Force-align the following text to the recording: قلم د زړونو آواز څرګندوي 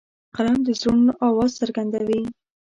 قلم 0.35 0.57
د 0.65 0.69
زړونو 0.79 1.11
آواز 1.27 1.51
څرګندوي 1.59 2.21